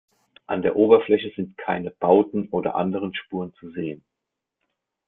An 0.47 0.63
der 0.63 0.77
Oberfläche 0.77 1.31
sind 1.35 1.59
keine 1.59 1.91
Bauten 1.91 2.47
oder 2.49 2.73
anderen 2.73 3.13
Spuren 3.13 3.53
zu 3.59 3.69
sehen. 3.69 4.03